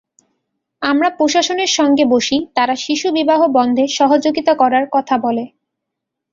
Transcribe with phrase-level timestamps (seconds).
[0.81, 5.43] আমরা প্রশাসনের সঙ্গে বসি, তারা শিশুবিবাহ বন্ধে সহযোগিতা করার কথা বলে।